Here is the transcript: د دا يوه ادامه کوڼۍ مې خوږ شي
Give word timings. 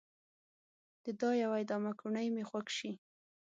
د 1.03 1.05
دا 1.21 1.31
يوه 1.43 1.55
ادامه 1.63 1.91
کوڼۍ 1.99 2.27
مې 2.35 2.43
خوږ 2.49 2.67
شي 2.77 2.91